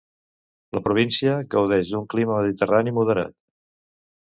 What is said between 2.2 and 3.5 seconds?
mediterrani moderat.